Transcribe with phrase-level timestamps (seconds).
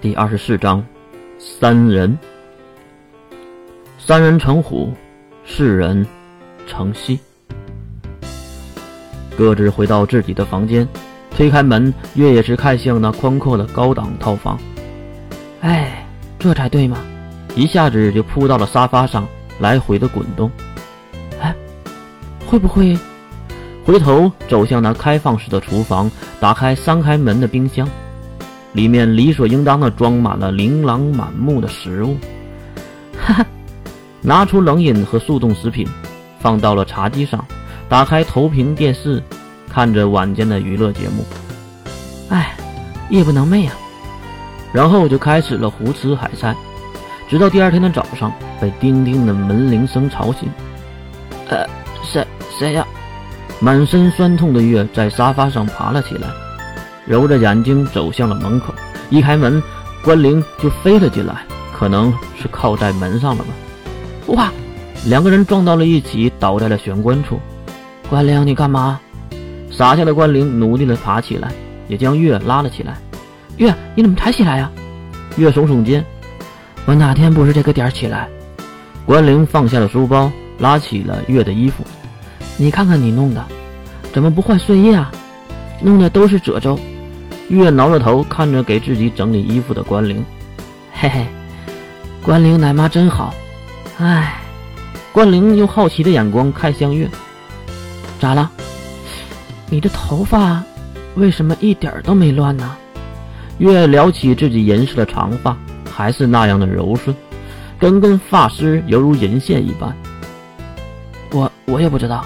[0.00, 0.82] 第二十四章，
[1.38, 2.18] 三人。
[3.98, 4.94] 三人成虎，
[5.44, 6.06] 四人
[6.66, 7.18] 成豨。
[9.36, 10.88] 各自回到自己的房间，
[11.36, 14.58] 推开门，月也是看向那宽阔的高档套房。
[15.60, 16.06] 哎，
[16.38, 16.96] 这才对嘛！
[17.54, 19.28] 一下子就扑到了沙发上，
[19.58, 20.50] 来回的滚动。
[21.42, 21.54] 哎，
[22.46, 22.98] 会不会？
[23.84, 26.10] 回头走向那开放式的厨房，
[26.40, 27.86] 打开三开门的冰箱。
[28.72, 32.16] 里面理所应当的装满了琳琅满目的食物，
[33.18, 33.46] 哈哈，
[34.20, 35.86] 拿出冷饮和速冻食品，
[36.38, 37.44] 放到了茶几上，
[37.88, 39.22] 打开投屏电视，
[39.68, 41.24] 看着晚间的娱乐节目。
[42.28, 42.54] 哎，
[43.08, 43.72] 夜不能寐呀。
[44.72, 46.54] 然后就开始了胡吃海塞，
[47.28, 50.48] 直到第二天的早上被叮叮的门铃声吵醒。
[51.48, 51.66] 呃，
[52.04, 52.24] 谁
[52.56, 52.86] 谁呀？
[53.58, 56.28] 满身酸痛的月在沙发上爬了起来。
[57.10, 58.72] 揉着眼睛走向了门口，
[59.08, 59.60] 一开门，
[60.04, 61.42] 关灵就飞了进来，
[61.76, 63.48] 可能是靠在门上了吧。
[64.28, 64.52] 哇！
[65.06, 67.40] 两个人撞到了一起，倒在了玄关处。
[68.08, 69.00] 关灵，你干嘛？
[69.72, 71.50] 傻笑的关灵努力的爬起来，
[71.88, 72.96] 也将月拉了起来。
[73.56, 74.70] 月，你怎么才起来呀？
[75.36, 76.04] 月耸耸肩，
[76.84, 78.28] 我哪天不是这个点起来？
[79.04, 80.30] 关灵放下了书包，
[80.60, 81.82] 拉起了月的衣服。
[82.56, 83.44] 你看看你弄的，
[84.12, 85.10] 怎么不换睡衣啊？
[85.82, 86.78] 弄的都是褶皱。
[87.50, 90.24] 月挠着头看着给自己整理衣服的关灵，
[90.92, 91.26] 嘿嘿，
[92.22, 93.34] 关灵奶妈真好。
[93.98, 94.40] 唉，
[95.10, 97.10] 关灵用好奇的眼光看向月，
[98.20, 98.48] 咋了？
[99.68, 100.62] 你的头发
[101.16, 102.76] 为什么一点都没乱呢？
[103.58, 105.56] 月撩起自己银色的长发，
[105.92, 107.14] 还是那样的柔顺，
[107.80, 109.92] 根根发丝犹如银线一般。
[111.32, 112.24] 我我也不知道。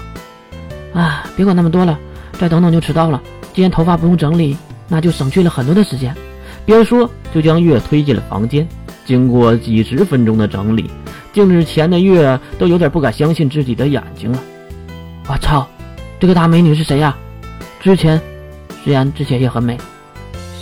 [0.93, 1.97] 啊，别管那么多了，
[2.33, 3.19] 再等等就迟到了。
[3.55, 4.55] 既然头发不用整理。
[4.87, 6.15] 那就省去了很多的时间。
[6.65, 8.67] 边说就将月推进了房间。
[9.05, 10.89] 经过几十分钟的整理，
[11.31, 14.39] 镜子前的月都有点不敢相信自己的眼睛了。
[15.27, 15.67] 我操，
[16.19, 17.15] 这个大美女是谁呀？
[17.79, 18.19] 之前
[18.83, 19.77] 虽然之前也很美。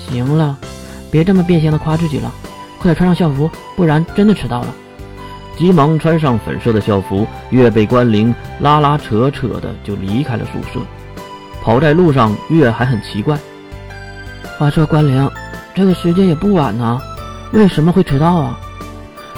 [0.10, 0.58] 行了，
[1.10, 2.34] 别这么变相的夸自己了，
[2.80, 4.76] 快点穿上校服，不然真的迟到了。
[5.58, 10.86] 急忙穿上粉色的校服，月被关灵拉拉扯扯的就离开了宿舍。
[11.62, 13.40] 跑在路上，月还很奇怪。
[14.58, 15.30] 话说关灵，
[15.74, 17.02] 这个时间也不晚呢，
[17.52, 18.60] 为什么会迟到啊？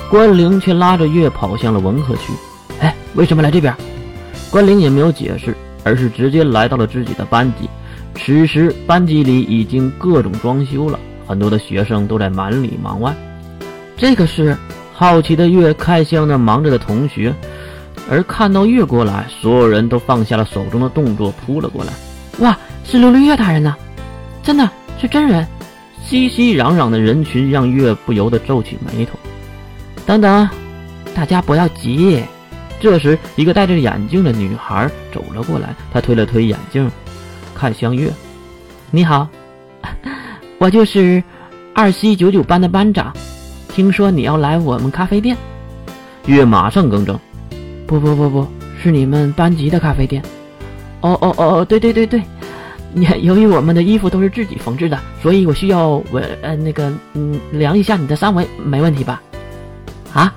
[0.10, 2.34] 关灵却拉着月跑向了文科区。
[2.80, 3.74] 哎，为什么来这边？
[4.52, 7.70] 关灵也没有解释，而是直接来到了自己的班级。
[8.14, 13.16] 此时班级里已经各种装修了，很多的学生都在忙里忙外。
[13.98, 14.56] 这个是
[14.94, 17.34] 好奇的月看向那忙着的同学，
[18.10, 21.94] 而看到月过来，所有人都放下了手中的动作，扑了过来。
[22.40, 23.76] 哇，是琉璃月大人呢，
[24.44, 24.70] 真的。
[25.00, 25.46] 是真人，
[26.04, 29.18] 熙熙攘攘的人群让月不由得皱起眉头。
[30.06, 30.48] 等等，
[31.14, 32.24] 大家不要急。
[32.80, 36.90] 这时，一个戴着眼镜的女孩走了过来，她推了推眼镜，
[37.54, 38.12] 看向月
[38.92, 39.28] ：“你好，
[40.60, 41.24] 我就是
[41.74, 43.12] 二七九九班的班长，
[43.70, 45.36] 听说你要来我们咖啡店。”
[46.28, 47.20] 月马上更正
[47.88, 48.48] ：“不不不不，
[48.82, 50.22] 是你们班级的咖啡店。
[51.02, 52.22] ”“哦哦哦哦，对对对对。”
[52.98, 59.22] 你由于我们的衣服都是自己缝制的，所以我需要我呃那个嗯量一下你的三围，没问题吧？
[60.14, 60.34] 啊！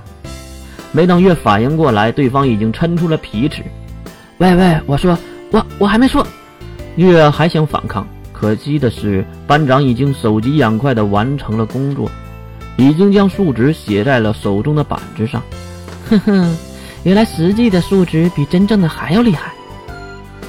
[0.91, 3.63] 没等月反应过来，对方已经抻出了皮尺。
[4.39, 5.17] 喂喂，我说
[5.51, 6.27] 我我还没说。
[6.97, 12.11] 月还想反抗，可惜的是班长已经手疾眼快的完成了工作，
[12.75, 15.41] 已经将数值写在了手中的板子上。
[16.09, 16.57] 哼哼，
[17.03, 19.53] 原来实际的数值比真正的还要厉害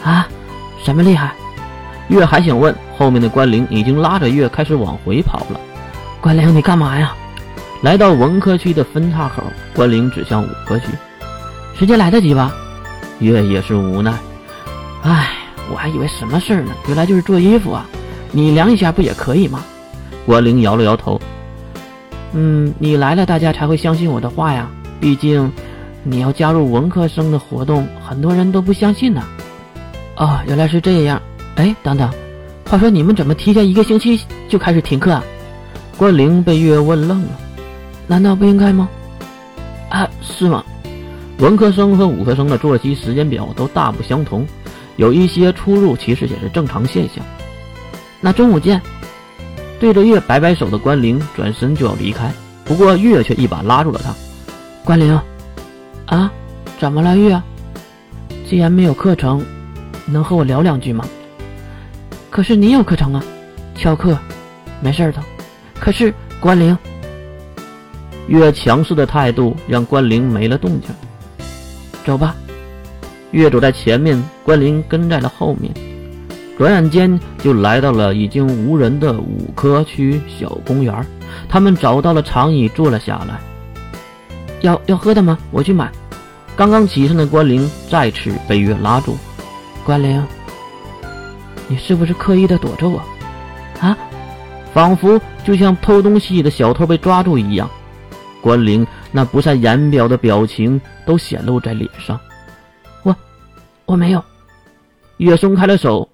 [0.03, 0.27] 啊！
[0.83, 1.33] 什么厉害？
[2.11, 5.61] 月还想问，后面的关灵已经拉着月开始往回跑了。
[6.21, 7.15] 关灵，你干嘛呀？
[7.83, 10.87] 来到文科区的分岔口，关灵指向武科区。
[11.79, 12.53] 时间来得及吧？
[13.21, 14.13] 月也是无奈。
[15.03, 15.31] 唉，
[15.71, 17.87] 我还以为什么事儿呢，原来就是做衣服啊。
[18.33, 19.65] 你量一下不也可以吗？
[20.27, 21.19] 关灵摇了摇头。
[22.33, 24.69] 嗯，你来了，大家才会相信我的话呀。
[25.01, 25.51] 毕竟，
[26.03, 29.23] 你要加入文科生的活动，很多人都不相信呢。
[30.17, 31.23] 哦，原来是这样。
[31.57, 32.11] 哎，等等，
[32.67, 35.23] 话说你们怎么提前一个星期就开始停课啊？
[35.97, 37.29] 关灵被月问愣了，
[38.07, 38.89] 难道不应该吗？
[39.91, 40.65] 啊，是吗？
[41.39, 44.47] 文科生和武科生的作息时间表都大不相同，
[44.97, 47.25] 有一些出入其实也是正常现象。
[48.21, 48.81] 那中午见。
[49.79, 52.31] 对着月摆摆手的关灵转身就要离开，
[52.67, 54.15] 不过月却一把拉住了他。
[54.85, 55.19] 关灵，
[56.05, 56.31] 啊，
[56.79, 57.41] 怎么了月？
[58.47, 59.43] 既然没有课程，
[60.05, 61.03] 能和我聊两句吗？
[62.31, 63.23] 可是你有课程啊，
[63.75, 64.17] 翘课，
[64.81, 65.21] 没事的。
[65.81, 66.77] 可是关灵。
[68.29, 70.91] 月强势的态度让关灵没了动静。
[72.05, 72.37] 走吧。
[73.33, 75.73] 月走在前面，关灵跟在了后面。
[76.57, 80.95] 转眼间就来到了已经无人的五科区小公园。
[81.49, 83.41] 他们找到了长椅，坐了下来。
[84.61, 85.37] 要要喝的吗？
[85.51, 85.91] 我去买。
[86.55, 89.17] 刚刚起身的关灵再次被月拉住。
[89.85, 90.25] 关灵，
[91.71, 93.01] 你是不是刻意的躲着我？
[93.81, 93.97] 啊？
[94.75, 97.71] 仿佛就像偷东西的小偷被抓住一样。
[98.43, 102.19] 关灵那不善言表的表情都显露在脸上。
[103.05, 103.15] 我，
[103.87, 104.21] 我没有。
[105.19, 106.09] 月松开了手，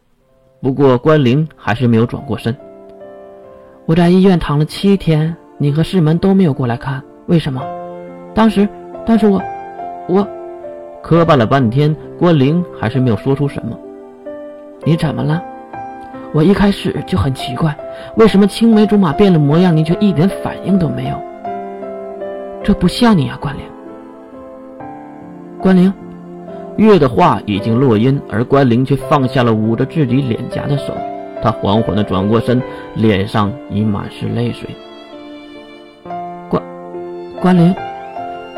[0.61, 2.55] 不过关灵还是没有转过身。
[3.87, 7.63] 我在医院躺了七天，你和世门都没有过来看，为什么？
[8.35, 8.69] 当时，
[9.07, 9.43] 当时我，
[10.07, 10.29] 我，
[11.03, 13.79] 磕绊了半天，关灵还是没有说出什么。
[14.85, 15.43] 你怎么了？
[16.33, 17.75] 我一开始就很奇怪，
[18.17, 21.17] 为什么青梅竹马变了模样，你却一点反应都没有？
[22.63, 23.63] 这不像你啊，关灵。
[25.59, 25.93] 关灵，
[26.77, 30.93] 月的话已经落音，而关灵却放下了捂着自己脸颊的手。
[31.43, 32.61] 他缓缓地转过身，
[32.95, 34.69] 脸上已满是泪水。
[36.49, 36.63] 关，
[37.41, 37.75] 关灵，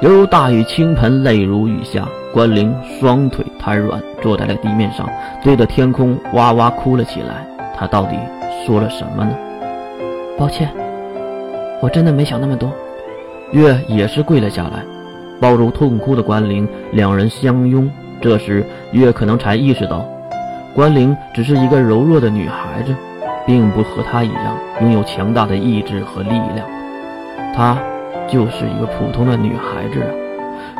[0.00, 2.06] 犹如大雨倾盆，泪如雨下。
[2.32, 5.08] 关灵双腿瘫软，坐在了地面上，
[5.42, 7.44] 对着天空哇哇哭了起来。
[7.74, 8.16] 他到底
[8.64, 9.34] 说了什么呢？
[10.38, 10.70] 抱歉，
[11.80, 12.70] 我真的没想那么多。
[13.50, 14.84] 月也是跪了下来，
[15.40, 17.90] 抱住痛哭的关灵，两人相拥。
[18.20, 20.04] 这时，月可能才意识到，
[20.74, 22.94] 关灵只是一个柔弱的女孩子，
[23.44, 26.64] 并不和她一样拥有强大的意志和力量。
[27.56, 27.76] 她
[28.28, 30.12] 就是一个普通的女孩子啊！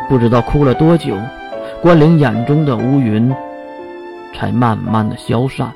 [0.09, 1.17] 不知道哭了多久，
[1.83, 3.35] 关灵眼中的乌云
[4.35, 5.73] 才慢慢的消散。